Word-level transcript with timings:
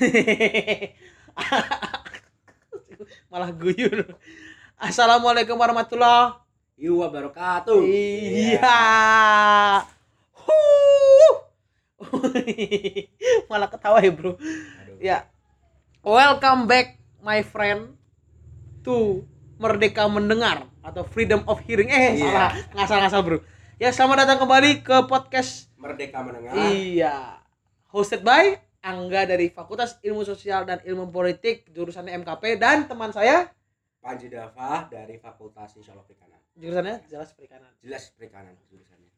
Malah 3.30 3.50
guyur. 3.52 4.16
Assalamualaikum 4.80 5.60
warahmatullahi 5.60 6.40
wabarakatuh. 6.80 7.84
Iya. 7.84 8.80
Huh. 10.32 11.32
Malah 13.52 13.68
ketawa 13.68 14.00
ya, 14.00 14.12
Bro. 14.12 14.40
Aduh. 14.40 14.96
Ya. 14.98 15.28
Welcome 16.00 16.64
back 16.64 16.96
my 17.20 17.44
friend 17.44 17.92
to 18.80 19.28
Merdeka 19.60 20.08
Mendengar 20.08 20.64
atau 20.80 21.04
Freedom 21.04 21.44
of 21.44 21.60
Hearing. 21.68 21.92
Eh, 21.92 22.16
Iya. 22.16 22.24
salah. 22.24 22.52
Ngasal-ngasal, 22.72 23.20
Bro. 23.20 23.38
Ya, 23.76 23.92
selamat 23.92 24.24
datang 24.24 24.40
kembali 24.40 24.80
ke 24.80 24.96
podcast 25.04 25.68
Merdeka 25.76 26.20
mendengar. 26.24 26.56
Iya. 26.56 27.40
Hosted 27.92 28.24
by 28.24 28.69
Angga 28.80 29.28
dari 29.28 29.52
Fakultas 29.52 30.00
Ilmu 30.00 30.24
Sosial 30.24 30.64
dan 30.64 30.80
Ilmu 30.80 31.12
Politik 31.12 31.68
jurusannya 31.68 32.16
MKP 32.24 32.56
dan 32.56 32.88
teman 32.88 33.12
saya 33.12 33.52
Panji 34.00 34.32
Dava 34.32 34.88
dari 34.88 35.20
Fakultas 35.20 35.76
Insya 35.76 35.92
Allah 35.92 36.08
Perikanan. 36.08 36.40
jurusannya 36.56 36.96
jelas 37.08 37.30
perikanan. 37.36 37.70
Jelas 37.84 38.04
perikanan 38.16 38.56
jurusannya. 38.72 39.12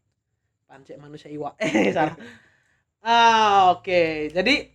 Pancek 0.67 0.97
manusia 0.99 1.31
iwa. 1.31 1.55
Eh, 1.63 1.95
salah. 1.95 2.19
Ah, 3.03 3.75
oke. 3.79 4.31
Jadi 4.35 4.71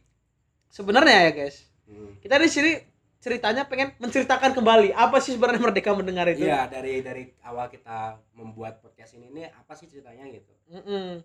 sebenarnya 0.72 1.28
ya, 1.28 1.32
guys. 1.36 1.68
Hmm. 1.88 2.16
Kita 2.24 2.40
di 2.40 2.48
sini 2.48 2.72
ceritanya 3.18 3.68
pengen 3.68 3.92
menceritakan 4.00 4.56
kembali 4.56 4.94
apa 4.94 5.18
sih 5.20 5.36
sebenarnya 5.36 5.60
Merdeka 5.60 5.92
Mendengar 5.92 6.30
itu. 6.32 6.48
Iya 6.48 6.70
dari 6.70 7.02
dari 7.04 7.28
awal 7.44 7.68
kita 7.68 8.16
membuat 8.38 8.80
podcast 8.80 9.18
ini 9.18 9.28
nih 9.34 9.52
apa 9.52 9.74
sih 9.76 9.90
ceritanya 9.90 10.24
gitu? 10.32 10.54
Mm-mm. 10.72 11.20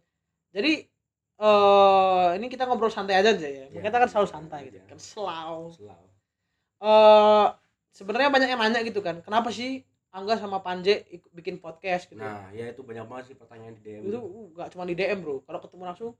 Jadi 0.50 0.88
eh 1.42 2.26
ini 2.38 2.46
kita 2.46 2.64
ngobrol 2.64 2.86
santai 2.88 3.18
aja 3.18 3.30
aja 3.30 3.42
ya. 3.42 3.66
Iya. 3.66 3.80
Kita 3.80 3.96
kan 3.96 4.08
selalu 4.08 4.28
santai 4.28 4.60
gitu. 4.66 4.78
Iya. 4.78 4.86
Kan 4.86 4.98
selalu. 4.98 5.74
Selalu. 5.74 6.06
eh 6.80 7.46
sebenarnya 7.90 8.28
banyak 8.28 8.48
yang 8.48 8.60
nanya 8.60 8.80
gitu 8.80 8.98
kan. 8.98 9.18
Kenapa 9.20 9.50
sih 9.50 9.82
Angga 10.08 10.36
sama 10.36 10.60
Panje 10.60 11.08
ik- 11.08 11.30
bikin 11.30 11.56
podcast 11.56 12.06
gitu? 12.06 12.18
Nah 12.18 12.46
ya 12.50 12.68
itu 12.68 12.80
banyak 12.80 13.02
banget 13.02 13.24
sih 13.26 13.34
pertanyaan 13.34 13.74
di 13.74 13.82
DM. 13.82 14.02
itu 14.04 14.18
nggak 14.52 14.68
cuma 14.70 14.84
di 14.84 14.92
DM 14.92 15.18
bro 15.18 15.40
kalau 15.40 15.58
ketemu 15.58 15.82
langsung 15.84 16.10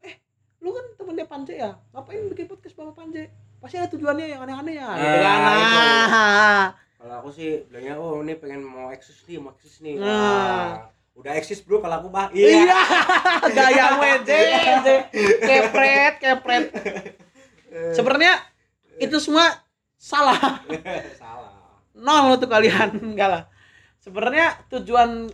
eh 0.00 0.16
lu 0.58 0.70
kan 0.70 0.84
temennya 0.94 1.26
Panje 1.26 1.54
ya 1.54 1.70
ngapain 1.90 2.26
bikin 2.26 2.46
podcast 2.46 2.74
sama 2.74 2.90
Panje 2.90 3.28
pasti 3.58 3.76
ada 3.76 3.86
tujuannya 3.86 4.24
yang 4.26 4.40
aneh-aneh 4.40 4.72
ya 4.74 4.88
gitu 4.94 5.16
Nah, 5.20 5.36
kan 5.36 5.52
itu. 5.54 5.78
Nah. 5.78 6.64
Kalau 6.96 7.14
aku 7.18 7.28
sih 7.30 7.64
bilangnya 7.64 7.94
oh 7.96 8.20
ini 8.20 8.32
pengen 8.34 8.60
mau 8.60 8.88
eksis 8.88 9.24
nih, 9.24 9.36
mau 9.36 9.52
eksis 9.52 9.80
nih. 9.80 9.96
Nah. 9.96 10.08
Wah, 10.08 10.72
udah 11.14 11.32
eksis 11.36 11.60
bro 11.60 11.82
kalau 11.82 12.00
aku 12.00 12.08
bah. 12.08 12.30
iya. 12.32 12.80
Gaya 13.56 13.86
weje 13.98 14.40
kepret 15.48 16.14
kepret. 16.18 16.64
Sebenarnya 17.92 18.40
itu 18.96 19.16
semua 19.18 19.46
salah. 19.94 20.64
Salah. 21.20 21.52
nol 21.94 22.40
tuh 22.40 22.48
kalian. 22.48 22.96
Enggak 23.00 23.28
lah. 23.28 23.42
Sebenarnya 24.00 24.56
tujuan 24.72 25.28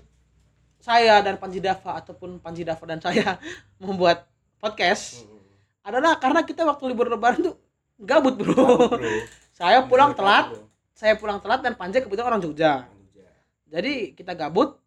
saya 0.78 1.22
dan 1.22 1.38
Panji 1.38 1.58
Dava 1.58 1.98
ataupun 1.98 2.38
Panji 2.38 2.66
Dava 2.66 2.82
dan 2.86 2.98
saya 2.98 3.38
membuat 3.78 4.26
podcast 4.58 5.22
Hmm. 5.22 5.38
adalah 5.86 6.18
karena 6.18 6.42
kita 6.42 6.66
waktu 6.66 6.82
libur 6.90 7.06
lebaran 7.06 7.46
tuh 7.46 7.54
gabut 7.94 8.34
bro, 8.34 8.50
Tahu, 8.50 8.98
bro. 8.98 9.08
saya 9.54 9.86
pulang 9.86 10.12
telat. 10.18 10.50
bro. 10.50 10.66
saya 10.90 11.14
pulang 11.14 11.38
telat 11.38 11.62
dan 11.62 11.78
Panji 11.78 12.02
kebetulan 12.02 12.34
orang 12.34 12.42
Jogja. 12.42 12.90
Jadi 13.66 14.14
kita 14.14 14.34
gabut 14.34 14.82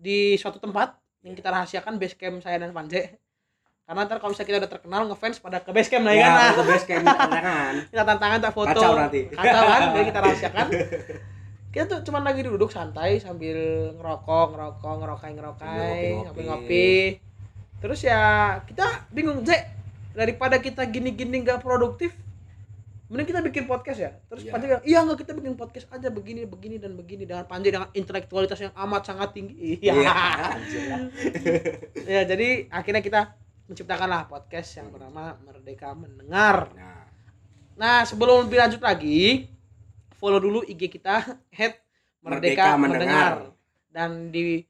di 0.00 0.34
suatu 0.34 0.56
tempat 0.56 0.96
yang 1.20 1.36
kita 1.36 1.52
rahasiakan 1.52 2.00
base 2.00 2.16
camp 2.16 2.40
saya 2.40 2.56
dan 2.56 2.72
Panji 2.72 3.04
karena 3.84 4.06
ntar 4.06 4.22
kalau 4.22 4.30
misalnya 4.32 4.48
kita 4.48 4.58
udah 4.62 4.70
terkenal 4.70 5.00
ngefans 5.10 5.36
pada 5.42 5.58
ke 5.60 5.70
base 5.74 5.90
camp 5.90 6.06
lah 6.06 6.14
ya 6.14 6.22
Ya, 6.22 6.30
kan? 6.30 6.50
ke 6.54 6.62
base 6.64 6.84
camp 6.86 7.04
tantangan. 7.04 7.72
kita 7.92 8.02
tantangan 8.06 8.38
tak 8.38 8.52
foto. 8.54 8.70
Kacau 8.70 8.92
nanti. 8.94 9.20
kacau 9.28 9.64
kan 9.66 9.80
jadi 9.90 10.04
kita 10.06 10.18
rahasiakan. 10.24 10.66
Kita 11.70 11.84
tuh 11.86 11.98
cuman 12.06 12.22
lagi 12.22 12.40
duduk 12.42 12.70
santai 12.70 13.18
sambil 13.18 13.58
ngerokok 13.94 14.46
ngerokok 14.54 14.94
ngerokai 14.94 15.30
ngerokai 15.34 16.02
ngopi 16.22 16.42
ngopi 16.46 16.88
terus 17.80 18.00
ya 18.02 18.20
kita 18.62 19.10
bingung 19.10 19.42
Zek 19.42 19.62
daripada 20.14 20.58
kita 20.58 20.86
gini 20.86 21.10
gini 21.10 21.42
nggak 21.42 21.58
produktif 21.58 22.14
mending 23.10 23.26
kita 23.26 23.42
bikin 23.42 23.64
podcast 23.66 23.98
ya 23.98 24.10
terus 24.30 24.46
Iya. 24.46 24.52
Panji 24.54 24.64
bilang 24.70 24.84
iya 24.86 24.98
nggak 25.02 25.18
kita 25.18 25.32
bikin 25.34 25.54
podcast 25.54 25.86
aja 25.90 26.08
begini 26.08 26.46
begini 26.46 26.78
dan 26.78 26.94
begini 26.94 27.26
dengan 27.26 27.42
Panji 27.44 27.68
dengan 27.68 27.90
intelektualitas 27.90 28.56
yang 28.56 28.70
amat 28.72 29.02
sangat 29.04 29.34
tinggi 29.34 29.76
iya 29.84 29.94
lah. 29.98 30.54
ya 32.06 32.22
jadi 32.22 32.70
akhirnya 32.70 33.02
kita 33.02 33.20
menciptakanlah 33.66 34.26
podcast 34.26 34.78
yang 34.78 34.90
bernama 34.90 35.34
Merdeka 35.42 35.90
Mendengar 35.92 36.70
Nah, 36.72 36.98
Nah, 37.74 38.04
sebelum 38.04 38.44
lebih 38.44 38.60
lanjut 38.60 38.82
lagi, 38.84 39.48
follow 40.14 40.36
dulu 40.36 40.60
IG 40.62 40.92
kita 40.92 41.24
@merdeka 41.48 41.80
Merdeka 42.20 42.66
mendengar 42.76 42.76
Mendengar. 42.76 43.32
dan 43.88 44.10
di 44.28 44.60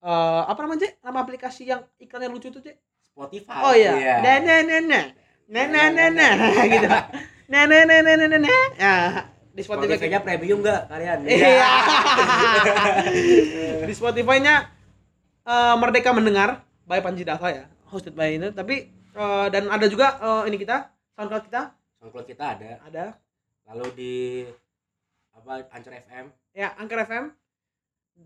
eh, 0.00 0.42
apa 0.48 0.64
namanya? 0.64 0.88
Nama 0.98 1.18
aplikasi 1.20 1.68
yang 1.68 1.84
iklannya 2.00 2.32
lucu 2.32 2.48
tuh, 2.48 2.64
Cek? 2.64 2.80
Spotify. 3.04 3.60
Oh 3.60 3.76
iya. 3.76 3.92
Nah, 4.24 4.40
nah, 4.40 4.60
nah, 4.64 4.80
nah. 4.80 5.04
Nah, 5.44 5.64
nah, 5.68 5.86
nah, 5.92 6.08
nah. 6.08 6.32
gitu. 6.72 6.88
Nah, 7.44 7.68
nah, 7.68 7.84
nah, 7.84 8.00
nah, 8.00 8.14
nah, 8.16 8.28
nah, 8.28 8.40
nah. 8.40 8.62
Di 9.54 9.62
Spotify 9.62 9.94
Spotify-nya 9.94 10.20
premium 10.20 10.58
enggak 10.64 10.90
kalian? 10.90 11.18
Iya. 11.24 11.68
di 13.88 13.94
Spotify-nya 13.94 14.54
eh, 15.44 15.74
Merdeka 15.78 16.10
Mendengar 16.10 16.64
by 16.84 16.98
Panji 16.98 17.22
Dava 17.22 17.48
ya, 17.48 17.64
hosted 17.86 18.12
by 18.12 18.34
ini. 18.34 18.50
Tapi 18.50 18.74
eh, 18.90 19.46
dan 19.52 19.70
ada 19.70 19.86
juga 19.86 20.18
eh, 20.18 20.42
ini 20.48 20.56
kita 20.56 20.90
SoundCloud 21.14 21.44
kita 21.46 21.62
SoundCloud 22.00 22.26
kita 22.26 22.44
ada. 22.58 22.70
ada 22.82 23.04
Lalu 23.64 23.86
di 23.94 24.14
apa 25.34 25.64
Anchor 25.70 25.94
FM. 26.02 26.24
ya 26.52 26.70
Anchor 26.78 27.00
FM 27.02 27.24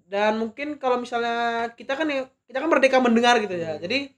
dan 0.04 0.36
mungkin 0.36 0.76
kalau 0.76 1.00
misalnya 1.00 1.68
kita 1.72 1.96
kan 1.96 2.04
ya 2.04 2.28
kita 2.44 2.60
kan 2.60 2.68
merdeka 2.68 3.00
mendengar 3.00 3.40
gitu 3.40 3.56
ya 3.56 3.76
Hmm. 3.76 3.80
jadi 3.80 4.12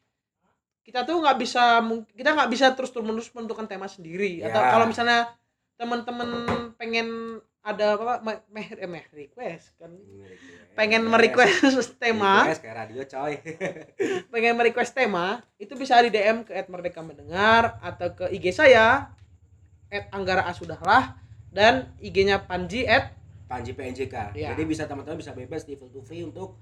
kita 0.91 1.07
tuh 1.07 1.23
nggak 1.23 1.39
bisa 1.39 1.79
kita 2.19 2.35
nggak 2.35 2.51
bisa 2.51 2.75
terus 2.75 2.91
terus 2.91 3.31
menentukan 3.31 3.71
tema 3.71 3.87
sendiri 3.87 4.43
atau 4.43 4.59
Ya. 4.59 4.71
kalau 4.75 4.91
misalnya 4.91 5.31
teman-teman 5.79 6.29
pengen 6.75 7.39
ada 7.63 7.95
apa 7.95 8.25
meh, 8.25 8.67
eh, 8.75 8.89
meh 8.91 9.05
request 9.15 9.79
kan 9.79 9.93
pengen 10.75 11.07
merequest 11.07 11.95
tema 12.03 12.43
Request 12.43 12.61
kayak 12.65 12.77
radio 12.83 13.03
coy. 13.07 13.39
pengen 14.35 14.59
merequest 14.59 14.97
tema 14.97 15.45
itu 15.63 15.79
bisa 15.79 16.01
di 16.03 16.11
DM 16.11 16.43
ke 16.43 16.57
@merdeka 16.67 17.05
mendengar 17.07 17.79
atau 17.85 18.11
ke 18.11 18.27
IG 18.35 18.51
saya 18.51 19.15
@anggara 20.11 20.49
asudahlah 20.51 21.15
dan 21.55 21.95
IG-nya 22.03 22.43
Panji 22.49 22.83
at 22.89 23.15
Panji 23.47 23.75
PNJK. 23.75 24.35
Iya. 24.35 24.55
Jadi 24.55 24.63
bisa 24.67 24.87
teman-teman 24.91 25.19
bisa 25.19 25.35
bebas 25.37 25.67
di 25.67 25.75
to 25.79 26.03
free 26.03 26.23
untuk 26.27 26.59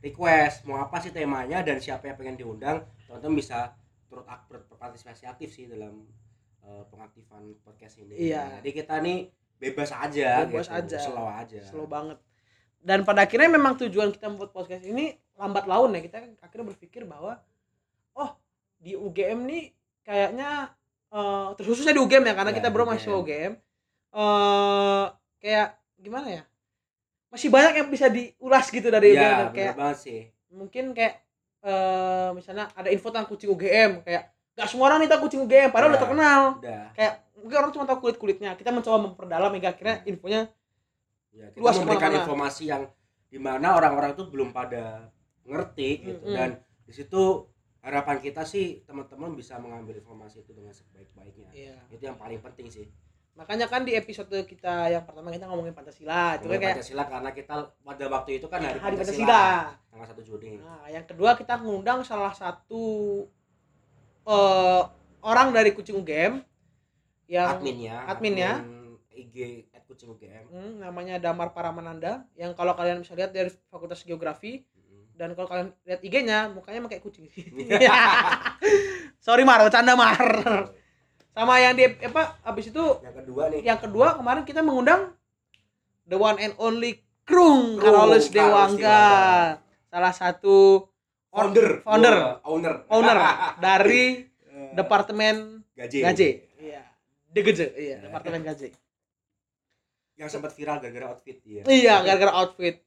request 0.00 0.64
mau 0.64 0.80
apa 0.80 0.96
sih 1.04 1.12
temanya 1.12 1.60
dan 1.60 1.76
siapa 1.82 2.08
yang 2.08 2.16
pengen 2.16 2.36
diundang, 2.40 2.80
teman-teman 3.10 3.36
bisa 3.36 3.74
turut 4.06 4.22
berpartisipasi 4.46 5.26
aktif 5.26 5.50
sih 5.50 5.66
dalam 5.66 6.06
eh, 6.60 6.82
pengaktifan 6.86 7.58
podcast 7.60 7.98
ini. 7.98 8.30
Iya. 8.30 8.62
Jadi 8.62 8.70
kita 8.72 8.94
nih 8.98 9.26
bebas 9.56 9.90
aja 9.90 10.46
Bebas 10.46 10.66
gitu, 10.66 10.78
aja. 10.78 10.98
slow 11.00 11.26
aja. 11.26 11.60
slow 11.62 11.84
banget 11.84 12.16
dan 12.80 13.04
pada 13.04 13.28
akhirnya 13.28 13.50
memang 13.50 13.76
tujuan 13.76 14.08
kita 14.08 14.24
membuat 14.26 14.56
podcast 14.56 14.80
ini 14.82 15.12
lambat 15.36 15.66
laun 15.66 15.92
ya 15.92 16.00
kita 16.00 16.16
akhirnya 16.38 16.64
berpikir 16.66 17.04
bahwa 17.04 17.36
oh 18.14 18.30
di 18.78 18.96
UGM 18.96 19.44
nih 19.44 19.64
kayaknya 20.00 20.72
eh 21.10 21.48
terus 21.54 21.76
khususnya 21.76 21.92
di 21.92 22.00
UGM 22.00 22.24
ya 22.24 22.32
karena 22.32 22.52
Ya, 22.52 22.56
kita 22.56 22.68
baru 22.70 22.82
UGM. 22.82 22.88
mahasiswa 22.88 23.16
UGM 23.18 23.52
eh 24.10 25.04
kayak 25.38 25.68
gimana 25.96 26.28
ya 26.30 26.42
masih 27.28 27.48
banyak 27.48 27.74
yang 27.76 27.88
bisa 27.88 28.06
diulas 28.08 28.66
gitu 28.66 28.88
dari 28.88 29.12
UGM 29.12 29.20
Dan 29.20 29.36
bener 29.36 29.52
kayak 29.52 29.74
banget 29.76 29.98
sih. 30.00 30.20
mungkin 30.48 30.84
kayak 30.92 31.14
eh 31.60 32.28
misalnya 32.32 32.72
ada 32.72 32.88
info 32.88 33.08
tentang 33.08 33.26
kucing 33.26 33.48
UGM 33.48 34.00
kayak 34.00 34.22
gak 34.52 34.66
semua 34.66 34.88
orang 34.88 35.00
nih 35.00 35.08
tahu 35.08 35.20
kucing 35.24 35.40
UGM 35.42 35.68
padahal 35.68 35.90
udah 35.90 35.96
Ya. 35.96 36.04
terkenal 36.04 36.40
Udah. 36.56 36.84
kayak 36.92 37.12
mungkin 37.36 37.56
orang 37.56 37.70
cuma 37.70 37.84
tahu 37.84 37.98
kulit 38.00 38.16
kulitnya 38.16 38.50
kita 38.54 38.68
mencoba 38.68 38.96
memperdalam 39.02 39.50
hingga 39.50 39.70
akhirnya 39.70 39.96
infonya 40.04 40.42
Ya, 41.30 41.46
kita 41.48 41.62
Luas 41.62 41.78
memberikan 41.78 41.94
ke 42.02 42.06
mana-mana. 42.10 42.22
informasi 42.22 42.62
yang 42.66 42.82
di 43.24 43.38
mana 43.38 43.68
orang-orang 43.72 44.12
tuh 44.12 44.26
belum 44.26 44.50
pada 44.50 45.06
ngerti 45.44 45.90
gitu 46.04 46.26
Mm-mm. 46.26 46.34
dan 46.34 46.50
di 46.82 46.92
situ 46.92 47.46
harapan 47.80 48.18
kita 48.18 48.42
sih 48.42 48.82
teman-teman 48.82 49.32
bisa 49.32 49.54
mengambil 49.56 49.94
informasi 49.94 50.42
itu 50.42 50.50
dengan 50.50 50.74
sebaik-baiknya 50.74 51.48
iya 51.50 51.78
itu 51.88 52.02
yang 52.02 52.18
paling 52.18 52.42
penting 52.42 52.66
sih 52.66 52.90
makanya 53.38 53.66
kan 53.70 53.86
di 53.86 53.96
episode 53.96 54.32
kita 54.44 54.92
yang 54.92 55.02
pertama 55.06 55.32
kita 55.32 55.48
ngomongin 55.48 55.72
Pancasila 55.72 56.36
itu 56.36 56.46
kan 56.50 56.58
kayak 56.60 56.76
Pancasila 56.76 57.04
karena 57.08 57.30
kita 57.32 57.54
pada 57.72 58.06
waktu 58.10 58.30
itu 58.36 58.46
kan 58.50 58.60
hari, 58.60 58.78
hari 58.78 58.96
Pancasila, 59.00 59.40
Pancasila. 59.40 59.88
tanggal 59.88 60.08
1 60.20 60.28
Juni. 60.28 60.52
Nah 60.60 60.84
yang 60.92 61.04
kedua 61.08 61.30
kita 61.38 61.54
ngundang 61.62 62.04
salah 62.04 62.34
satu 62.36 62.84
eh 64.28 64.82
orang 65.24 65.48
dari 65.56 65.72
Kucing 65.72 65.96
UGM 66.00 66.44
yang 67.30 67.48
adminnya 67.56 67.96
adminnya. 68.04 68.52
admin 68.60 68.80
IG 69.10 69.36
at 69.76 69.84
kucing 69.84 70.08
UGM 70.10 70.44
hmm, 70.48 70.72
namanya 70.80 71.20
Damar 71.20 71.52
Paramananda 71.52 72.24
yang 72.34 72.56
kalau 72.56 72.72
kalian 72.72 73.04
bisa 73.04 73.12
lihat 73.12 73.30
dari 73.36 73.52
Fakultas 73.68 74.02
Geografi 74.02 74.64
dan 75.20 75.36
kalau 75.36 75.48
kalian 75.52 75.68
lihat 75.84 76.00
IG-nya 76.00 76.48
mukanya 76.48 76.80
kayak 76.88 77.04
kucing. 77.04 77.28
Sorry 79.26 79.44
Mar 79.44 79.60
bercanda 79.60 79.92
Mar 79.92 80.16
sama 81.30 81.54
yang 81.56 81.72
di 81.72 81.86
apa 81.86 82.36
habis 82.42 82.68
itu 82.68 82.84
yang 83.00 83.14
kedua 83.14 83.42
nih. 83.48 83.60
yang 83.62 83.78
kedua 83.78 84.18
kemarin 84.18 84.42
kita 84.42 84.60
mengundang 84.60 85.14
the 86.04 86.14
one 86.14 86.36
and 86.36 86.52
only 86.58 87.00
Krung 87.22 87.78
Carolus 87.78 88.26
Carolus 88.26 88.26
Dewangga. 88.28 89.02
Salah 89.86 90.10
satu 90.10 90.86
founder. 91.30 91.86
Founder. 91.86 92.42
Owner. 92.42 92.74
Owner 92.90 93.16
dari 93.64 94.26
Eh, 94.50 94.74
departemen 94.74 95.62
gaji. 95.72 95.98
Gaji. 96.02 96.28
Iya. 96.58 96.82
DGJ 97.30 97.60
iya 97.78 97.96
departemen 98.02 98.42
gaji. 98.42 98.74
Yang 100.18 100.28
sempat 100.34 100.50
viral 100.52 100.82
gara-gara 100.82 101.06
outfit 101.08 101.38
dia 101.40 101.62
iya 101.64 102.02
gara-gara 102.02 102.34
outfit. 102.34 102.82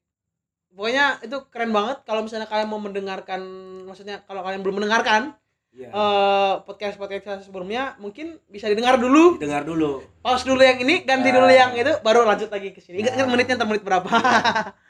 Pokoknya 0.70 1.24
itu 1.24 1.38
keren 1.48 1.72
banget 1.72 2.04
kalau 2.04 2.22
misalnya 2.22 2.52
kalian 2.52 2.68
mau 2.68 2.84
mendengarkan 2.84 3.42
maksudnya 3.86 4.28
kalau 4.28 4.44
kalian 4.44 4.60
belum 4.60 4.84
mendengarkan 4.84 5.38
Iya. 5.74 5.90
eh 5.90 6.54
podcast 6.64 6.96
podcast 6.96 7.44
sebelumnya 7.44 7.98
mungkin 7.98 8.38
bisa 8.46 8.70
didengar 8.70 8.96
dulu. 8.96 9.42
Dengar 9.42 9.66
dulu. 9.66 10.06
Pause 10.22 10.46
dulu 10.46 10.62
yang 10.62 10.78
ini 10.78 11.02
ganti 11.02 11.30
Nah. 11.30 11.36
dulu 11.42 11.50
yang 11.50 11.74
itu 11.74 11.94
baru 12.00 12.24
lanjut 12.24 12.48
lagi 12.48 12.70
ke 12.70 12.78
sini. 12.78 13.02
Ingat 13.02 13.18
Nah. 13.18 13.26
menitnya 13.28 13.58
ntar 13.58 13.66
menit 13.66 13.82
berapa. 13.82 14.06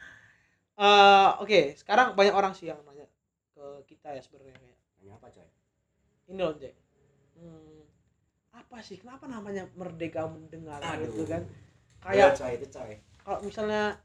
Eh, 0.74 1.30
oke 1.38 1.78
sekarang 1.78 2.18
banyak 2.18 2.34
orang 2.34 2.52
sih 2.52 2.66
yang 2.66 2.82
nanya 2.82 3.06
ke 3.54 3.62
kita 3.86 4.10
ya 4.10 4.20
sebenarnya 4.20 4.58
Nanya 4.98 5.14
apa 5.16 5.30
coy? 5.30 5.46
Ini 6.26 6.42
loh 6.42 6.58
Jack. 6.58 6.74
Hmm, 7.38 7.86
apa 8.52 8.82
sih? 8.82 8.98
Kenapa 8.98 9.30
namanya 9.30 9.70
merdeka 9.78 10.26
mendengar 10.26 10.82
Aduh. 10.82 11.06
gitu 11.06 11.30
kan? 11.30 11.46
Iya, 12.10 12.34
kayak 12.34 12.36
coy 12.36 12.52
itu 12.58 12.68
coy. 12.68 12.94
kalau 13.22 13.40
misalnya 13.40 14.02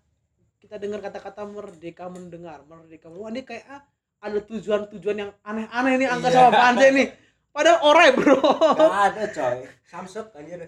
kita 0.61 0.77
dengar 0.77 1.01
kata-kata 1.01 1.43
merdeka 1.43 2.07
mendengar 2.07 2.61
merdeka 2.63 3.09
wah 3.09 3.33
ini 3.33 3.43
kayak 3.43 3.65
ah, 3.67 3.83
ada 4.19 4.39
tujuan-tujuan 4.43 5.17
yang 5.19 5.31
aneh-aneh 5.43 5.95
nih 5.97 6.09
angka 6.09 6.29
Iya. 6.29 6.37
sama 6.37 6.51
Panze 6.53 6.87
nih. 6.91 7.09
Padahal 7.49 7.79
orai 7.83 8.09
bro. 8.13 8.39
Gak 8.75 9.03
ada 9.09 9.25
coy. 9.29 9.59
Samsung 9.83 10.29
anjir. 10.35 10.59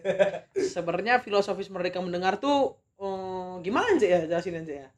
Sebenarnya 0.57 1.21
filosofis 1.21 1.69
merdeka 1.69 1.99
mendengar 1.99 2.39
tuh 2.39 2.75
eh, 2.97 3.55
gimana 3.61 3.95
sih 3.97 4.09
ya? 4.09 4.23
Jelasin 4.23 4.59
aja 4.59 4.75
ya. 4.85 4.89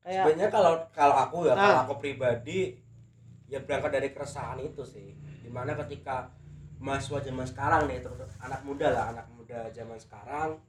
Kayak 0.00 0.22
sebenarnya 0.28 0.48
kalau 0.50 0.72
kalau 0.90 1.16
aku 1.18 1.36
ya 1.44 1.54
kalau 1.54 1.74
Ah. 1.74 1.82
aku 1.82 1.94
pribadi 1.98 2.76
ya 3.46 3.60
berangkat 3.60 3.90
dari 3.92 4.08
keresahan 4.10 4.60
itu 4.60 4.84
sih. 4.84 5.12
Di 5.40 5.48
mana 5.48 5.76
ketika 5.76 6.28
mahasiswa 6.78 7.20
zaman 7.22 7.44
sekarang 7.44 7.82
nih 7.86 8.00
terus 8.00 8.18
anak 8.38 8.60
muda 8.60 8.88
lah 8.88 9.04
anak 9.10 9.26
muda 9.30 9.68
zaman 9.70 9.96
sekarang 9.96 10.60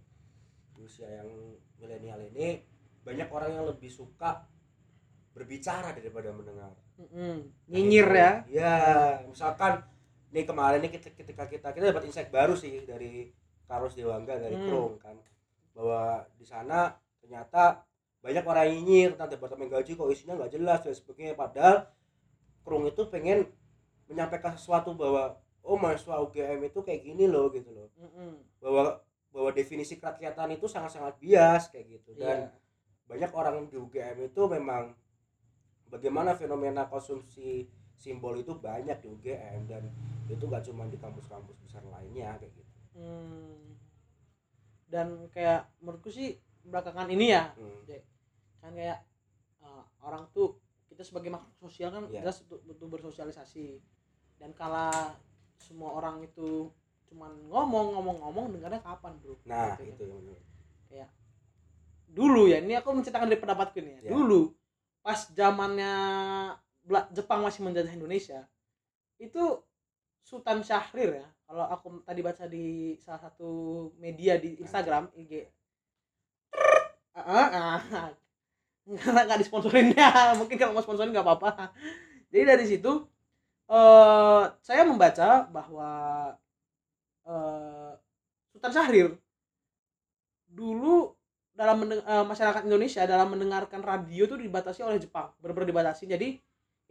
usia 0.75 1.07
yang 1.09 1.27
milenial 1.75 2.19
ini 2.24 2.63
banyak 3.03 3.27
orang 3.27 3.51
yang 3.51 3.65
lebih 3.65 3.89
suka 3.89 4.48
berbicara 5.31 5.91
daripada 5.91 6.31
mendengar 6.31 6.71
mm, 6.97 7.38
nyinyir 7.68 8.07
ya. 8.09 8.31
Ya 8.47 8.74
misalkan 9.27 9.83
nih 10.31 10.44
kemarin 10.44 10.80
nih 10.83 10.92
kita 10.94 11.12
ketika 11.13 11.44
kita 11.47 11.68
kita 11.71 11.86
dapat 11.89 12.06
insight 12.06 12.30
baru 12.30 12.53
sih 12.53 12.83
dari 12.83 13.31
Carlos 13.65 13.95
Dewangga 13.95 14.36
dari 14.38 14.56
Hmm. 14.56 14.68
Krung 14.68 14.94
kan. 15.00 15.15
Bahwa 15.74 16.24
di 16.36 16.45
sana 16.45 16.94
ternyata 17.19 17.83
banyak 18.21 18.44
orang 18.44 18.68
nyinyir 18.69 19.09
tentang 19.13 19.31
departemen 19.31 19.69
gaji 19.69 19.94
kok 19.94 20.09
isinya 20.09 20.33
nggak 20.36 20.53
jelas 20.53 20.80
dan 20.81 20.94
sebagainya. 20.94 21.33
Padahal 21.33 21.88
Krung 22.65 22.86
itu 22.86 23.06
pengen 23.07 23.45
menyampaikan 24.06 24.53
sesuatu 24.53 24.94
bahwa 24.94 25.38
oh 25.65 25.77
mahasiswa 25.77 26.21
UGM 26.21 26.62
itu 26.69 26.80
kayak 26.81 27.01
gini 27.01 27.25
loh 27.25 27.50
gitu 27.50 27.69
loh. 27.69 27.89
Mm-mm. 27.98 28.38
bahwa 28.62 29.01
bahwa 29.30 29.50
definisi 29.51 30.00
kerakyatan 30.00 30.56
itu 30.56 30.65
sangat-sangat 30.65 31.19
bias 31.19 31.68
kayak 31.68 32.00
gitu. 32.00 32.15
Dan 32.15 32.48
Iya. 32.48 32.50
banyak 33.06 33.31
orang 33.33 33.56
di 33.68 33.75
UGM 33.75 34.25
itu 34.25 34.41
memang 34.48 34.95
bagaimana 35.87 36.33
fenomena 36.33 36.85
konsumsi 36.85 37.65
simbol 37.95 38.35
itu 38.35 38.51
banyak 38.53 38.97
di 38.97 39.07
UGM 39.07 39.65
dan 39.65 39.83
itu 40.25 40.43
gak 40.43 40.63
cuma 40.63 40.83
di 40.85 40.97
kampus-kampus 40.97 41.55
besar 41.59 41.83
lainnya 41.85 42.35
kayak 42.37 42.53
gitu 42.53 42.71
Hmm. 42.95 43.75
dan 44.87 45.27
kayak 45.29 45.67
menurutku 45.79 46.07
sih 46.07 46.39
belakangan 46.63 47.07
ini 47.07 47.31
ya 47.31 47.51
Hmm. 47.53 47.83
kan 48.59 48.71
kayak 48.71 48.99
eh, 49.59 49.83
orang 49.99 50.25
tuh 50.31 50.55
kita 50.87 51.01
sebagai 51.01 51.27
makhluk 51.29 51.53
sosial 51.59 51.89
kan 51.89 52.07
Iya. 52.07 52.23
jelas 52.23 52.39
butuh, 52.41 52.59
butuh 52.63 52.88
bersosialisasi 52.89 53.81
dan 54.38 54.53
kala 54.53 55.13
semua 55.57 55.91
orang 55.93 56.21
itu 56.21 56.71
cuman 57.05 57.31
ngomong 57.45 57.93
ngomong 57.93 58.17
ngomong 58.19 58.45
dengarnya 58.51 58.79
kapan 58.79 59.13
bro 59.19 59.35
nah 59.43 59.75
Gitu 59.75 59.83
kan. 59.83 59.91
itu 59.91 60.03
yang 60.03 60.19
benar 60.21 60.39
dulu 62.07 62.47
ya 62.47 62.57
ini 62.57 62.73
aku 62.73 62.95
menceritakan 62.95 63.27
dari 63.27 63.41
pendapatku 63.41 63.77
nih 63.77 63.93
ya. 63.99 64.01
Ya. 64.01 64.11
dulu 64.13 64.55
pas 65.05 65.29
zamannya 65.29 65.93
Jepang 67.13 67.45
masih 67.45 67.61
menjajah 67.61 67.93
Indonesia 67.93 68.49
itu 69.21 69.61
Sultan 70.25 70.65
Syahrir 70.65 71.21
ya 71.21 71.27
kalau 71.45 71.65
aku 71.69 72.01
tadi 72.01 72.25
baca 72.25 72.49
di 72.49 72.97
salah 72.97 73.21
satu 73.29 73.49
media 74.01 74.41
di 74.41 74.57
Instagram 74.57 75.13
IG 75.13 75.45
ah 77.13 77.21
ah, 77.21 77.79
ah. 77.85 78.11
karena 78.85 79.21
nggak 79.25 79.41
disponsorin 79.45 79.93
ya 79.93 80.09
mungkin 80.39 80.57
kalau 80.57 80.77
mau 80.77 80.83
sponsorin 80.85 81.09
nggak 81.09 81.25
apa-apa. 81.25 81.73
Jadi 82.29 82.43
dari 82.45 82.65
situ 82.65 82.91
eh 83.65 84.43
saya 84.61 84.85
membaca 84.85 85.45
bahwa 85.49 85.91
eh 87.25 87.91
Sultan 88.53 88.73
Syahrir 88.73 89.09
dulu 90.45 91.11
dalam 91.55 91.87
eh, 91.87 92.25
masyarakat 92.27 92.67
Indonesia 92.67 93.07
dalam 93.07 93.31
mendengarkan 93.31 93.79
radio 93.79 94.27
itu 94.27 94.35
dibatasi 94.35 94.83
oleh 94.83 94.99
Jepang 94.99 95.31
benar-benar 95.39 95.71
dibatasi. 95.71 96.03
Jadi 96.05 96.35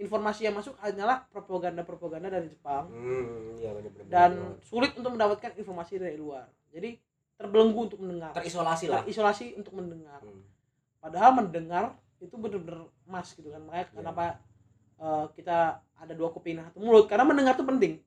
informasi 0.00 0.50
yang 0.50 0.56
masuk 0.58 0.75
hanyalah 0.82 1.28
propaganda-propaganda 1.31 2.32
dari 2.32 2.50
Jepang. 2.50 2.88
Hmm 2.90 3.55
benar-benar 3.61 4.08
dan 4.08 4.31
sulit 4.64 4.93
untuk 4.96 5.14
mendapatkan 5.14 5.55
informasi 5.61 6.00
dari 6.00 6.16
luar. 6.16 6.49
Jadi 6.72 6.96
terbelenggu 7.37 7.81
untuk 7.93 8.00
mendengar. 8.00 8.32
Terisolasi 8.32 8.88
lah. 8.88 9.05
Terisolasi 9.05 9.55
untuk 9.61 9.76
mendengar. 9.76 10.20
Hmm. 10.25 10.43
padahal 11.05 11.37
mendengar 11.37 11.93
itu 12.16 12.32
benar-benar 12.40 12.88
emas 13.05 13.37
gitu 13.37 13.52
kan. 13.52 13.61
Makanya 13.69 13.84
Iya. 13.84 13.96
kenapa 14.00 14.25
eh, 14.96 15.25
kita 15.37 15.58
ada 16.00 16.12
dua 16.16 16.32
kuping 16.32 16.56
satu 16.64 16.81
mulut. 16.81 17.05
Karena 17.05 17.28
mendengar 17.28 17.52
itu 17.61 17.66
penting. 17.69 18.00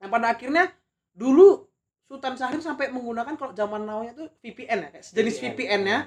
Nah 0.00 0.08
pada 0.08 0.32
akhirnya 0.32 0.72
dulu 1.12 1.68
Sultan 2.04 2.36
Syahrir 2.36 2.60
sampai 2.60 2.92
menggunakan 2.92 3.34
kalau 3.34 3.52
zaman 3.56 3.88
now 3.88 4.04
itu 4.04 4.28
VPN 4.44 4.78
ya 4.84 4.88
kayak 4.92 5.04
sejenis 5.04 5.36
VPN 5.40 5.82
ya. 5.88 5.98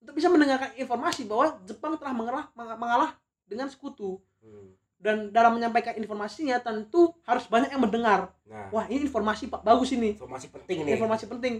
untuk 0.00 0.20
bisa 0.20 0.28
mendengarkan 0.28 0.72
informasi 0.76 1.24
bahwa 1.24 1.56
Jepang 1.64 1.96
telah 1.96 2.12
mengalah 2.12 2.44
mengalah 2.56 3.10
dengan 3.48 3.68
sekutu. 3.68 4.20
Hmm. 4.44 4.76
dan 5.04 5.28
dalam 5.36 5.52
menyampaikan 5.52 5.92
informasinya 6.00 6.56
tentu 6.64 7.12
harus 7.28 7.44
banyak 7.44 7.68
yang 7.76 7.82
mendengar. 7.84 8.32
Nah. 8.48 8.72
Wah 8.72 8.88
ini 8.88 9.04
informasi 9.04 9.52
pak 9.52 9.60
bagus 9.60 9.92
ini. 9.92 10.16
Informasi 10.16 10.48
penting 10.48 10.80
nih 10.80 10.96
informasi 10.96 11.24
penting. 11.28 11.54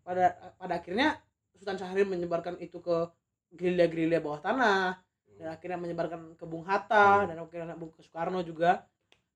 Pada 0.00 0.32
pada 0.56 0.80
akhirnya 0.80 1.20
Sultan 1.52 1.76
Syahrir 1.76 2.08
menyebarkan 2.08 2.56
itu 2.64 2.80
ke 2.80 3.12
gerilya-gerilya 3.52 4.24
bawah 4.24 4.40
tanah. 4.40 4.96
Hmm. 5.28 5.36
dan 5.36 5.48
akhirnya 5.52 5.78
menyebarkan 5.78 6.20
ke 6.34 6.44
Bung 6.48 6.64
Hatta 6.64 7.24
Hmm. 7.24 7.28
dan 7.28 7.36
akhirnya 7.44 7.76
Bung 7.76 7.92
ke 7.92 8.00
Soekarno 8.00 8.40
juga 8.40 8.88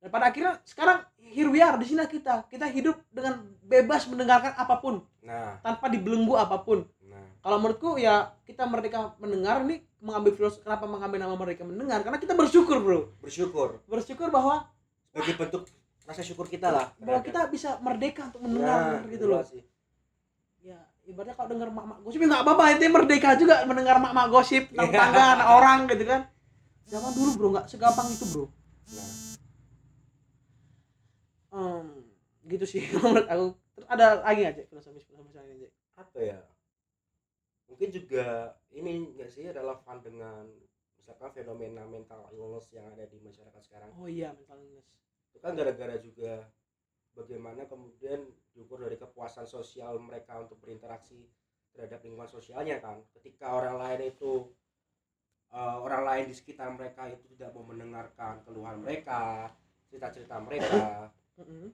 dan 0.03 0.11
pada 0.11 0.35
akhirnya 0.35 0.59
sekarang 0.67 0.99
here 1.23 1.47
we 1.47 1.63
are 1.63 1.79
di 1.79 1.87
sini 1.87 2.03
kita. 2.11 2.51
Kita 2.51 2.67
hidup 2.67 2.99
dengan 3.15 3.39
bebas 3.63 4.11
mendengarkan 4.11 4.51
apa 4.59 4.83
pun. 4.83 5.07
Nah. 5.23 5.63
Tanpa 5.63 5.87
dibelenggu 5.87 6.35
apa 6.35 6.59
pun. 6.59 6.83
Nah. 7.07 7.23
Kalau 7.39 7.57
menurutku 7.63 8.03
ya 8.03 8.35
kita 8.43 8.67
merdeka 8.67 9.15
mendengar 9.23 9.63
ini 9.63 9.87
mengambil 10.03 10.35
filosofi 10.35 10.67
kenapa 10.67 10.91
mengambil 10.91 11.23
nama 11.23 11.35
merdeka 11.39 11.63
mendengar? 11.63 12.03
Karena 12.03 12.19
kita 12.19 12.35
bersyukur 12.35 12.83
bro. 12.83 13.15
Bersyukur. 13.23 13.79
Bersyukur 13.87 14.35
bahwa 14.35 14.67
sebagai 15.15 15.39
bentuk 15.39 15.63
rasa 16.03 16.27
syukur 16.27 16.51
kita 16.51 16.75
lah. 16.75 16.91
Bahwa 16.99 17.23
kita 17.23 17.47
bisa 17.47 17.79
merdeka 17.79 18.27
untuk 18.35 18.43
mendengar 18.43 19.07
gitu 19.07 19.31
loh. 19.31 19.47
sih. 19.47 19.63
ya 20.63 20.79
ibaratnya 21.03 21.35
kalau 21.35 21.51
denger 21.51 21.75
mak-mak 21.75 21.99
gosip 22.07 22.23
ya 22.23 22.27
nggak 22.31 22.43
apa-apa 22.47 22.65
itu 22.79 22.87
merdeka 22.87 23.35
juga 23.35 23.67
mendengar 23.67 23.99
mak-mak 23.99 24.31
gosip 24.31 24.71
tentang 24.71 25.11
anak 25.39 25.47
orang 25.47 25.79
gitu 25.95 26.07
kan. 26.11 26.27
Zaman 26.91 27.11
dulu 27.15 27.31
bro 27.39 27.49
nggak 27.55 27.67
segampang 27.71 28.11
itu 28.11 28.27
bro. 28.31 28.47
Nah 28.95 29.32
Em, 31.53 31.87
gitu 32.49 32.65
sih. 32.65 32.83
Menurut 32.97 33.29
aku 33.29 33.47
terus 33.77 33.87
ada 33.89 34.21
lagi 34.25 34.41
nggak 34.45 34.57
Cek, 34.57 34.67
filosofis 34.73 35.05
filosofis 35.05 35.37
lain 35.37 35.69
Cek? 35.69 35.73
apa 36.01 36.19
ya? 36.21 36.41
Mungkin 37.69 37.89
juga 37.93 38.57
ini 38.73 39.13
enggak 39.13 39.29
sih 39.33 39.45
relevan 39.49 39.97
dengan 40.01 40.45
misalkan 40.97 41.31
fenomena 41.33 41.85
mental 41.85 42.29
illness 42.33 42.73
yang 42.73 42.89
ada 42.89 43.05
di 43.05 43.21
masyarakat 43.21 43.63
sekarang. 43.65 43.93
Oh 44.01 44.09
iya 44.09 44.33
mental 44.33 44.61
illness. 44.61 44.89
Itu 45.33 45.39
kan 45.45 45.53
gara-gara 45.57 45.97
juga 46.01 46.49
bagaimana 47.13 47.69
kemudian 47.69 48.25
diukur 48.57 48.81
dari 48.81 48.97
kepuasan 48.97 49.45
sosial 49.45 50.01
mereka 50.01 50.41
untuk 50.41 50.61
berinteraksi 50.61 51.29
terhadap 51.73 52.01
lingkungan 52.05 52.29
sosialnya 52.29 52.81
kan. 52.81 53.01
Ketika 53.17 53.53
orang 53.53 53.77
lain 53.81 54.13
itu 54.13 54.49
eh, 55.53 55.77
orang 55.81 56.03
lain 56.05 56.25
di 56.33 56.35
sekitar 56.37 56.73
mereka 56.73 57.09
itu 57.13 57.25
tidak 57.37 57.53
mau 57.53 57.65
mendengarkan 57.65 58.41
keluhan 58.45 58.81
mereka 58.81 59.53
cerita-cerita 59.93 60.41
mereka 60.41 61.09
Mm-mm. 61.39 61.73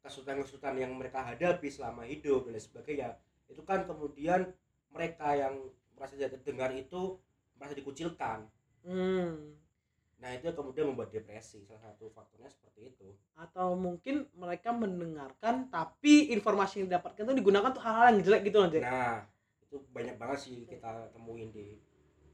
kesulitan-kesulitan 0.00 0.80
yang 0.80 0.92
mereka 0.96 1.20
hadapi 1.20 1.68
selama 1.68 2.08
hidup 2.08 2.48
dan 2.48 2.56
sebagainya 2.56 3.10
itu 3.52 3.60
kan 3.60 3.84
kemudian 3.84 4.48
mereka 4.90 5.36
yang 5.36 5.54
merasa 5.92 6.16
tidak 6.16 6.40
terdengar 6.40 6.72
itu 6.72 7.20
merasa 7.56 7.76
dikucilkan 7.76 8.48
Hmm. 8.80 9.52
nah 10.16 10.32
itu 10.32 10.48
kemudian 10.56 10.88
membuat 10.88 11.12
depresi 11.12 11.60
salah 11.68 11.92
satu 11.92 12.08
faktornya 12.08 12.48
seperti 12.48 12.88
itu 12.88 13.12
atau 13.36 13.76
mungkin 13.76 14.24
mereka 14.32 14.72
mendengarkan 14.72 15.68
tapi 15.68 16.32
informasi 16.32 16.80
yang 16.80 16.88
didapatkan 16.88 17.28
itu 17.28 17.34
digunakan 17.36 17.68
untuk 17.68 17.84
hal-hal 17.84 18.16
yang 18.16 18.24
jelek 18.24 18.48
gitu 18.48 18.56
loh 18.56 18.68
Jack. 18.72 18.88
nah 18.88 19.28
itu 19.60 19.76
banyak 19.92 20.16
banget 20.16 20.38
sih 20.40 20.56
kita 20.64 21.12
temuin 21.12 21.52
di 21.52 21.76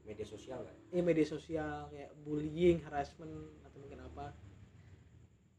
media 0.07 0.23
sosial 0.23 0.63
kan 0.63 0.71
Ini 0.87 1.03
media 1.03 1.27
sosial 1.27 1.91
kayak 1.91 2.15
bullying, 2.23 2.79
harassment 2.87 3.59
atau 3.67 3.77
mungkin 3.83 3.99
apa. 4.07 4.31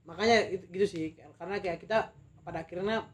Makanya 0.08 0.48
itu, 0.48 0.64
gitu 0.72 0.86
sih 0.88 1.04
karena 1.36 1.60
kayak 1.60 1.78
kita 1.78 2.10
pada 2.40 2.64
akhirnya 2.64 3.04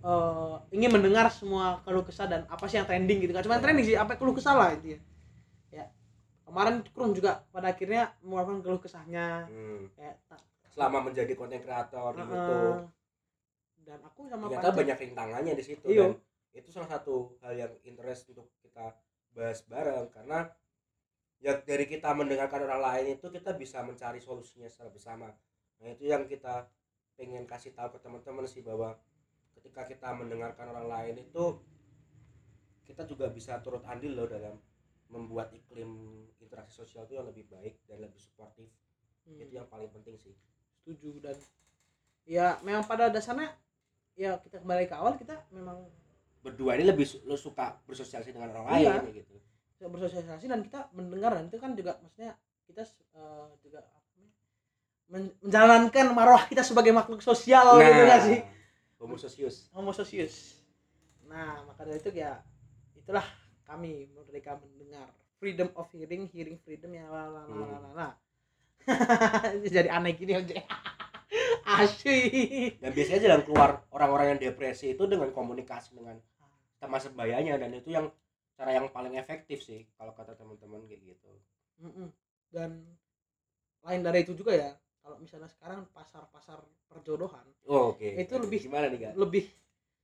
eh, 0.00 0.54
ingin 0.70 0.94
mendengar 0.94 1.26
semua 1.28 1.82
keluh 1.82 2.06
kesah 2.06 2.24
dan 2.24 2.46
apa 2.46 2.70
sih 2.70 2.78
yang 2.78 2.86
trending 2.86 3.18
gitu 3.20 3.34
kan 3.34 3.42
cuma 3.42 3.58
Ya. 3.58 3.62
trending 3.66 3.82
sih 3.84 3.96
apa 3.98 4.14
keluh 4.14 4.30
kesah 4.32 4.54
lah 4.54 4.70
itu 4.72 4.94
ya 4.94 5.00
ya 5.72 5.84
kemarin 6.46 6.86
Krum 6.94 7.10
juga 7.10 7.42
pada 7.50 7.74
akhirnya 7.74 8.14
mengeluarkan 8.22 8.62
keluh 8.62 8.78
kesahnya 8.78 9.50
hmm. 9.50 9.98
kayak 9.98 10.16
tak 10.30 10.40
selama 10.70 11.10
menjadi 11.10 11.32
konten 11.34 11.58
kreator 11.58 12.14
di. 12.14 12.22
YouTube 12.22 12.78
dan 13.82 13.98
aku 14.02 14.20
sama 14.26 14.46
ternyata 14.46 14.70
Panca- 14.70 14.78
banyak 14.78 14.98
rintangannya 15.02 15.52
di 15.54 15.64
situ 15.66 15.86
Iya. 15.90 16.02
dan 16.06 16.12
itu 16.54 16.68
salah 16.70 16.88
satu 16.88 17.34
hal 17.42 17.52
yang 17.52 17.72
interest 17.82 18.30
untuk 18.30 18.46
kita 18.62 18.94
bahas 19.34 19.60
bareng 19.66 20.08
karena 20.08 20.46
ya 21.36 21.52
dari 21.60 21.84
kita 21.84 22.14
mendengarkan 22.14 22.64
orang 22.64 22.80
lain 22.80 23.18
itu 23.18 23.26
kita 23.28 23.52
bisa 23.52 23.82
mencari 23.82 24.18
solusinya 24.18 24.64
secara 24.66 24.88
bersama 24.88 25.28
nah 25.80 25.88
itu 25.92 26.04
yang 26.08 26.24
kita 26.24 26.68
pengen 27.16 27.44
kasih 27.48 27.72
tahu 27.72 27.96
ke 27.96 27.98
teman-teman 28.00 28.44
sih 28.44 28.60
bahwa 28.60 28.96
ketika 29.56 29.88
kita 29.88 30.08
mendengarkan 30.12 30.68
orang 30.72 30.86
lain 30.88 31.14
itu 31.24 31.60
kita 32.86 33.02
juga 33.08 33.26
bisa 33.32 33.58
turut 33.64 33.82
andil 33.88 34.14
loh 34.14 34.28
dalam 34.28 34.56
membuat 35.10 35.50
iklim 35.54 36.22
interaksi 36.38 36.82
sosial 36.82 37.06
itu 37.06 37.18
yang 37.18 37.26
lebih 37.26 37.46
baik 37.50 37.78
dan 37.86 38.02
lebih 38.02 38.18
suportif. 38.18 38.66
Hmm, 39.26 39.38
itu 39.42 39.58
yang 39.58 39.66
paling 39.66 39.90
penting 39.90 40.14
sih. 40.18 40.34
Setuju 40.82 41.18
dan 41.18 41.34
ya 42.26 42.58
memang 42.62 42.86
pada 42.86 43.10
dasarnya 43.10 43.54
ya 44.18 44.38
kita 44.42 44.62
kembali 44.62 44.86
ke 44.90 44.94
awal 44.98 45.14
kita 45.14 45.46
memang 45.54 45.86
berdua 46.42 46.74
ini 46.78 46.90
lebih 46.90 47.06
lu 47.26 47.38
suka 47.38 47.78
bersosialisasi 47.86 48.34
dengan 48.34 48.50
orang 48.54 48.66
Iya. 48.78 48.92
lain 49.02 49.14
gitu 49.14 49.34
bersosialisasi 49.76 50.46
dan 50.48 50.64
kita 50.64 50.88
mendengar 50.96 51.36
dan 51.36 51.52
itu 51.52 51.58
kan 51.60 51.76
juga 51.76 52.00
maksudnya 52.00 52.32
kita 52.66 52.82
eh, 53.14 53.46
juga 53.60 53.84
menjalankan 55.06 56.10
marwah 56.10 56.44
kita 56.50 56.66
sebagai 56.66 56.90
makhluk 56.90 57.22
sosial 57.22 57.78
gitu 57.78 58.02
nggak 58.06 58.22
sih? 58.26 58.38
homo 58.96 59.14
sosius 59.20 59.68
homo 59.70 59.92
sosius 59.94 60.58
nah 61.30 61.62
maka 61.68 61.86
dari 61.86 62.00
itu 62.00 62.10
ya 62.16 62.42
itulah 62.96 63.22
kami 63.66 64.06
mereka 64.30 64.56
mendengar. 64.62 65.10
Freedom 65.36 65.68
of 65.76 65.90
hearing 65.92 66.30
hearing 66.30 66.56
freedom 66.62 66.94
ya 66.94 67.10
la 67.10 67.28
la 67.28 67.42
la 67.44 67.56
la 67.66 67.78
la 67.82 67.90
la. 67.92 68.08
Jadi 69.74 69.90
aneh 69.90 70.14
gini 70.14 70.32
aja 70.38 70.62
asyik 71.82 72.78
dan 72.78 72.94
biasanya 72.94 73.20
jalan 73.26 73.42
keluar 73.42 73.70
orang-orang 73.90 74.36
yang 74.36 74.40
depresi 74.40 74.94
itu 74.94 75.04
dengan 75.10 75.34
komunikasi 75.34 75.98
dengan 75.98 76.22
teman 76.78 77.02
sebayanya 77.02 77.58
dan 77.58 77.74
itu 77.74 77.90
yang 77.90 78.06
cara 78.54 78.70
yang 78.78 78.86
paling 78.94 79.18
efektif 79.18 79.60
sih 79.66 79.84
kalau 79.98 80.14
kata 80.14 80.38
teman-teman 80.38 80.86
kayak 80.86 81.02
gitu. 81.16 81.30
Dan 82.54 82.86
lain 83.82 84.00
dari 84.06 84.22
itu 84.22 84.32
juga 84.38 84.54
ya 84.54 84.70
kalau 85.06 85.22
misalnya 85.22 85.46
sekarang 85.46 85.86
pasar-pasar 85.94 86.58
perjodohan 86.90 87.46
oh, 87.70 87.94
oke. 87.94 88.02
Itu 88.02 88.42
lebih- 88.42 88.66
gimana 88.66 88.90
nih 88.90 89.06
kak? 89.06 89.12
lebih 89.14 89.46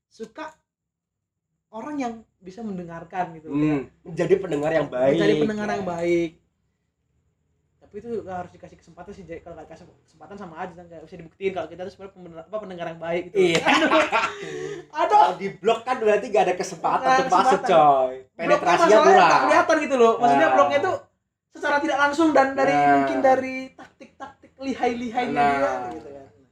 suka 0.07 0.55
orang 1.75 1.99
yang 1.99 2.15
bisa 2.39 2.63
mendengarkan 2.63 3.35
gitu 3.35 3.51
hmm, 3.51 3.91
menjadi 4.07 4.39
pendengar 4.39 4.71
yang 4.71 4.87
baik 4.87 5.19
menjadi 5.19 5.35
pendengar 5.43 5.67
ya. 5.67 5.75
yang 5.75 5.87
baik. 5.89 6.31
Tapi 7.83 7.95
itu 7.99 8.09
nggak 8.23 8.37
harus 8.47 8.53
dikasih 8.55 8.77
kesempatan 8.79 9.11
sih 9.11 9.25
kalau 9.43 9.55
nggak 9.59 9.69
kasih 9.69 9.85
kesempatan 10.07 10.37
sama 10.39 10.55
aja 10.63 10.73
kan 10.73 10.87
kayak 10.87 11.03
bisa 11.03 11.17
dibuktiin 11.19 11.53
kalau 11.53 11.67
kita 11.67 11.83
tuh 11.83 11.93
sebenarnya 11.93 12.47
apa 12.47 12.57
pendengar 12.63 12.87
yang 12.87 13.01
baik 13.03 13.23
gitu. 13.27 13.37
Iya. 13.43 13.63
Aduh. 15.03 15.11
Kalau 15.11 15.35
di 15.35 15.49
blok 15.59 15.81
kan 15.83 15.97
berarti 15.99 16.27
gak 16.31 16.45
ada 16.47 16.55
kesempatan 16.55 17.03
Nggak 17.03 17.11
ada 17.11 17.25
untuk 17.27 17.35
masuk 17.35 17.51
kesempatan. 17.59 17.73
coy. 17.75 18.15
Bloknya 18.15 18.47
penetrasinya 18.55 18.99
kurang 19.03 19.19
nggak 19.19 19.43
kelihatan 19.43 19.77
gitu 19.83 19.97
loh. 19.99 20.13
Maksudnya 20.23 20.47
Nah. 20.47 20.55
bloknya 20.55 20.79
tuh 20.79 20.97
secara 21.53 21.77
tidak 21.83 21.99
langsung 21.99 22.29
dan 22.31 22.47
dari 22.55 22.73
Nah. 22.73 22.89
mungkin 22.95 23.19
dari 23.19 23.57
lihai-lihainya 24.63 25.35
Nah. 25.35 25.59
dia 25.59 25.73
gitu 25.93 26.09
kan 26.09 26.27
itu, 26.33 26.43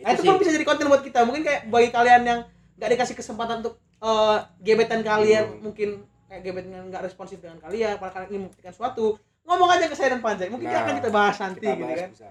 Nah, 0.00 0.10
itu 0.10 0.22
pun 0.24 0.36
bisa 0.38 0.50
jadi 0.50 0.64
konten 0.64 0.86
buat 0.88 1.02
kita. 1.02 1.20
Mungkin 1.22 1.42
kayak 1.44 1.62
bagi 1.68 1.88
kalian 1.90 2.22
yang 2.24 2.40
nggak 2.74 2.90
dikasih 2.90 3.14
kesempatan 3.14 3.60
untuk 3.60 3.76
eh, 4.00 4.36
gebetan 4.58 5.04
kalian, 5.04 5.44
Hmm. 5.46 5.60
mungkin 5.60 5.88
kayak 6.24 6.40
gebetan 6.40 6.72
yang 6.72 6.86
nggak 6.88 7.04
responsif 7.04 7.36
dengan 7.36 7.60
kalian, 7.60 8.00
para 8.00 8.08
kalian 8.10 8.28
ingin 8.30 8.42
membuktikan 8.42 8.72
suatu, 8.72 9.20
ngomong 9.44 9.68
aja 9.68 9.84
ke 9.84 9.94
saya 9.94 10.08
dan 10.10 10.24
Panjai. 10.24 10.48
Mungkin 10.48 10.64
Nah, 10.66 10.80
akan 10.80 10.94
kita 10.96 11.10
bahas 11.10 11.36
nanti 11.36 11.60
kita 11.60 11.70
gitu 11.70 11.84
bahas 11.84 12.00
kan. 12.00 12.10
bisa 12.10 12.28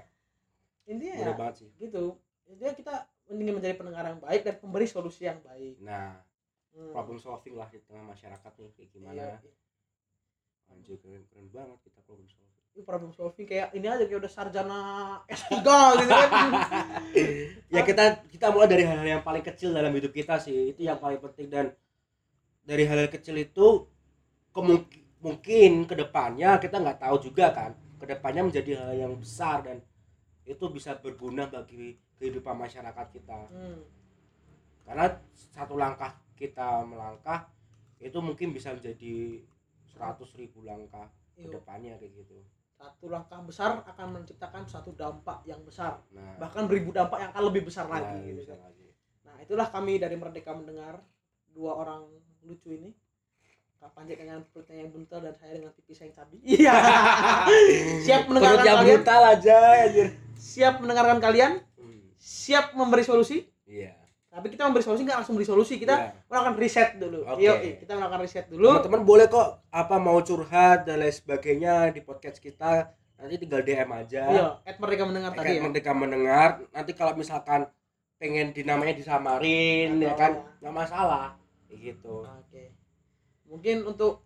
Intinya 0.84 1.14
mudah 1.16 1.30
ya, 1.30 1.38
banget 1.38 1.56
sih 1.56 1.70
gitu. 1.78 2.04
Intinya 2.44 2.74
kita 2.74 2.94
ingin 3.30 3.54
menjadi 3.54 3.76
pendengar 3.76 4.04
yang 4.04 4.18
baik 4.18 4.42
dan 4.42 4.56
pemberi 4.58 4.86
solusi 4.86 5.24
yang 5.24 5.38
baik. 5.40 5.78
nah 5.80 6.18
Hmm. 6.70 6.90
problem 6.90 7.18
solving 7.18 7.54
lah 7.54 7.66
di 7.68 7.78
tengah 7.80 8.06
masyarakat 8.08 8.52
nih 8.56 8.70
kayak 8.74 8.90
gimana 8.90 9.14
Iya. 9.20 9.38
anjir 10.70 10.98
keren 10.98 11.26
keren 11.28 11.50
banget 11.50 11.78
kita 11.84 12.00
problem 12.02 12.26
solving 12.26 12.49
Ini 12.80 12.88
problem 12.88 13.12
solving 13.12 13.44
kayak 13.44 13.76
ini 13.76 13.92
aja 13.92 14.08
kayak 14.08 14.24
udah 14.24 14.32
sarjana 14.32 14.80
S3 15.28 15.52
gitu 16.00 16.14
kan. 16.16 16.30
ya 17.76 17.82
kita 17.84 18.04
kita 18.32 18.56
mulai 18.56 18.72
dari 18.72 18.88
hal-hal 18.88 19.20
yang 19.20 19.20
paling 19.20 19.44
kecil 19.44 19.76
dalam 19.76 19.92
hidup 19.92 20.16
kita 20.16 20.40
sih 20.40 20.72
itu 20.72 20.88
yang 20.88 20.96
paling 20.96 21.20
penting 21.20 21.52
dan 21.52 21.76
dari 22.64 22.88
hal-hal 22.88 23.12
kecil 23.12 23.36
itu 23.36 23.84
kemungkin 24.56 25.04
mungkin 25.20 25.84
ke 25.84 25.92
depannya 25.92 26.56
kita 26.56 26.80
nggak 26.80 27.04
tahu 27.04 27.20
juga 27.20 27.52
kan 27.52 27.76
ke 28.00 28.08
depannya 28.08 28.48
menjadi 28.48 28.72
hal 28.80 28.96
yang 28.96 29.14
besar 29.20 29.60
dan 29.60 29.84
itu 30.48 30.64
bisa 30.72 30.96
berguna 30.96 31.52
bagi 31.52 32.00
kehidupan 32.16 32.56
masyarakat 32.56 33.08
kita 33.12 33.40
Hmm. 33.52 33.84
karena 34.88 35.20
satu 35.36 35.76
langkah 35.76 36.16
kita 36.40 36.88
melangkah 36.88 37.44
itu 38.00 38.16
mungkin 38.24 38.56
bisa 38.56 38.72
menjadi 38.72 39.44
seratus 39.84 40.32
ribu 40.40 40.64
langkah 40.64 41.12
Iya. 41.36 41.44
ke 41.44 41.48
depannya 41.60 41.94
kayak 42.00 42.14
gitu 42.24 42.40
Satu 42.80 43.12
langkah 43.12 43.44
besar 43.44 43.84
akan 43.84 44.08
menciptakan 44.16 44.64
satu 44.64 44.96
dampak 44.96 45.44
yang 45.44 45.60
besar, 45.68 46.00
nah 46.16 46.40
bahkan 46.40 46.64
beribu 46.64 46.96
dampak 46.96 47.20
yang 47.20 47.36
akan 47.36 47.44
lebih 47.52 47.68
besar 47.68 47.84
ya, 47.86 48.00
lagi 48.00 48.24
gitu 48.32 48.48
kan. 48.48 48.60
lagi. 48.64 48.88
Nah, 49.28 49.36
itulah 49.44 49.68
kami 49.68 50.00
dari 50.00 50.16
Merdeka 50.16 50.56
mendengar 50.56 51.04
dua 51.52 51.76
orang 51.76 52.08
lucu 52.40 52.72
ini. 52.72 52.96
Kak 53.76 53.92
Panjat 53.92 54.20
dengan 54.20 54.44
perutnya 54.48 54.80
yang 54.80 54.92
buntel 54.92 55.24
dan 55.24 55.36
saya 55.36 55.56
dengan 55.56 55.72
tipis 55.72 56.00
yang 56.00 56.12
cabi. 56.12 56.40
Iya. 56.56 56.76
siap 58.00 58.22
mendengarkan 58.28 58.60
Perut 58.60 58.72
kalian? 58.76 58.96
brutal 59.00 59.22
aja 59.28 59.58
anjir 59.84 60.08
Siap 60.36 60.74
mendengarkan 60.80 61.20
kalian? 61.20 61.52
Hmm, 61.76 62.00
Siap 62.16 62.76
memberi 62.76 63.04
solusi? 63.04 63.44
iya 63.64 63.96
Tapi 64.30 64.46
kita 64.48 64.62
memberi 64.64 64.82
solusi 64.82 65.02
nggak 65.04 65.18
langsung 65.20 65.34
beri 65.34 65.44
solusi. 65.44 65.76
Kita 65.76 65.96
Iya. 65.96 66.14
melakukan 66.30 66.54
riset 66.56 66.90
dulu. 66.96 67.20
Oke. 67.26 67.42
Yuk, 67.42 67.58
kita 67.80 67.92
melakukan 67.94 68.22
riset 68.22 68.46
dulu. 68.46 68.62
teman-teman 68.70 69.02
boleh 69.04 69.26
kok 69.26 69.48
apa 69.68 69.96
mau 69.98 70.20
curhat 70.20 70.84
dan 70.84 70.98
lain 70.98 71.10
sebagainya 71.12 71.90
di 71.90 72.00
podcast 72.00 72.38
kita 72.38 72.94
nanti 73.16 73.36
tinggal 73.36 73.60
DM 73.60 73.90
aja 73.92 74.24
Iya, 74.26 74.48
at 74.64 74.78
Merdeka 74.78 75.04
mendengar 75.04 75.34
tadi 75.34 75.52
ya. 75.52 75.62
mereka 75.62 75.92
mendengar 75.92 76.50
nanti 76.70 76.92
kalau 76.94 77.12
misalkan 77.14 77.68
pengen 78.16 78.52
dinamanya 78.52 78.94
disamarin 78.94 79.98
ya 79.98 80.08
Atau- 80.08 80.16
kan 80.16 80.32
nggak 80.62 80.72
masalah 80.74 81.26
gitu 81.68 82.24
Oke. 82.24 82.72
Mungkin 83.44 83.84
untuk 83.84 84.24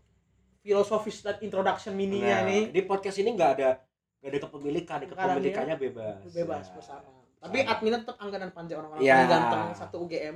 filosofis 0.60 1.20
dan 1.22 1.40
introduction 1.40 1.92
mininya 1.92 2.40
Nah, 2.40 2.46
nih 2.46 2.62
di 2.70 2.82
podcast 2.84 3.18
ini 3.18 3.34
nggak 3.34 3.52
ada 3.56 3.82
nggak 4.20 4.30
ada 4.30 4.40
kepemilikan 4.42 4.98
kepemilikannya 5.06 5.76
bebas 5.76 6.16
bebas 6.30 6.66
Ya. 6.66 6.74
bersama. 6.76 7.10
Tapi 7.44 7.60
adminnya 7.62 8.00
tetap 8.00 8.16
Angga 8.18 8.40
dan 8.40 8.50
Panji 8.50 8.72
orang-orang 8.72 9.04
Iya. 9.04 9.14
paling 9.14 9.30
ganteng 9.30 9.64
satu 9.76 9.96
UGM. 10.02 10.36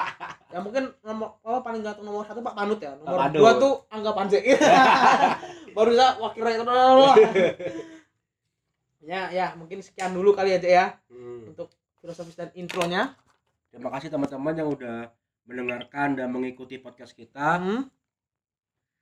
ya 0.52 0.58
mungkin 0.58 0.88
nomor 1.02 1.36
oh, 1.42 1.60
paling 1.60 1.84
ganteng 1.84 2.00
nomor 2.02 2.24
satu 2.24 2.40
Pak 2.40 2.54
Panut 2.54 2.80
ya. 2.80 2.96
Nomor 2.96 3.18
Panut. 3.22 3.36
dua 3.36 3.50
tuh 3.56 3.74
Angga 3.88 4.10
Panji. 4.10 4.40
Baru 5.76 5.92
saya 5.92 6.16
wakil 6.16 6.40
rakyat. 6.40 6.64
ya 9.00 9.30
ya 9.30 9.54
mungkin 9.54 9.78
sekian 9.78 10.10
dulu 10.10 10.32
kali 10.32 10.50
aja 10.50 10.66
ya 10.66 10.86
Hmm. 11.06 11.46
untuk 11.46 11.70
filosofis 11.96 12.34
dan 12.34 12.50
intronya. 12.52 13.14
terima 13.68 13.92
kasih 13.92 14.08
teman-teman 14.08 14.56
yang 14.56 14.66
udah 14.66 15.12
mendengarkan 15.44 16.16
dan 16.16 16.26
mengikuti 16.26 16.74
podcast 16.76 17.12
kita 17.12 17.60
Hmm. 17.60 17.86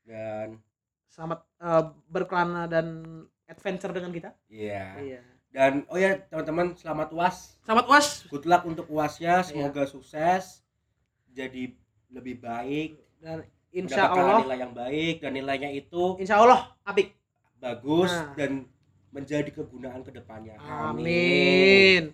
dan 0.03 0.59
Selamat 1.07 1.47
eh, 1.57 1.83
berkelana 2.05 2.67
dan 2.67 3.07
adventure 3.47 3.95
dengan 3.95 4.11
kita. 4.11 4.31
iya 4.51 4.99
Iya. 4.99 5.23
Dan 5.55 5.87
oh 5.87 5.95
ya 5.95 6.19
teman-teman 6.27 6.75
selamat 6.75 7.15
uas 7.15 7.55
Selamat 7.63 7.87
uas 7.87 8.07
good 8.27 8.43
luck 8.43 8.67
untuk 8.67 8.91
uasnya 8.91 9.39
Iya. 9.39 9.47
semoga 9.47 9.87
sukses 9.87 10.67
jadi 11.31 11.71
lebih 12.11 12.43
baik 12.43 12.99
dan 13.19 13.47
insya 13.71 14.11
Allah 14.11 14.43
nilai 14.43 14.59
yang 14.61 14.75
baik 14.75 15.23
dan 15.23 15.31
nilainya 15.33 15.71
itu 15.71 16.19
insya 16.19 16.43
Allah 16.43 16.75
apik. 16.83 17.15
bagus 17.57 18.11
Nah. 18.11 18.35
dan 18.35 18.67
menjadi 19.09 19.47
kegunaan 19.49 20.03
ke 20.03 20.11
depannya 20.11 20.59
Amin. 20.59 22.11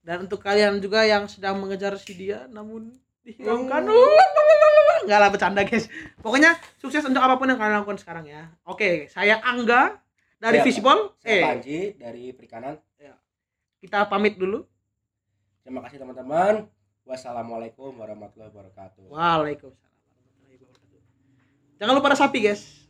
Dan 0.00 0.26
untuk 0.26 0.42
kalian 0.42 0.82
juga 0.82 1.06
yang 1.06 1.30
sedang 1.30 1.62
mengejar 1.62 1.94
si 1.94 2.10
dia 2.12 2.50
namun 2.50 2.90
dihilangkan. 3.22 3.86
Hmm. 3.86 4.18
Enggak 5.06 5.18
lah 5.20 5.30
bercanda 5.30 5.62
guys. 5.62 5.86
Pokoknya 6.18 6.58
sukses 6.76 7.06
untuk 7.06 7.22
apa 7.22 7.38
pun 7.38 7.46
yang 7.46 7.56
kalian 7.56 7.80
lakukan 7.80 8.00
sekarang 8.00 8.26
ya. 8.26 8.50
Oke, 8.66 9.06
saya 9.08 9.38
Angga 9.40 10.00
dari 10.40 10.56
Saya- 10.56 10.66
Visipol 10.66 10.98
Saya 11.20 11.30
eh 11.30 11.42
Panji 11.44 11.78
dari 11.94 12.24
Perikanan. 12.32 12.74
kita 13.78 14.04
pamit 14.04 14.36
dulu 14.36 14.64
Terima 15.60 15.84
kasih 15.84 16.00
teman-teman. 16.00 16.66
Wassalamualaikum 17.04 17.92
warahmatullahi 17.94 18.48
wabarakatuh. 18.48 19.06
Waalaikumsalam 19.06 19.92
warahmatullahi 19.92 20.56
wabarakatuh. 20.56 21.76
Jangan 21.78 21.94
lupa 21.94 22.08
ada 22.10 22.18
sapi, 22.18 22.38
guys. 22.40 22.89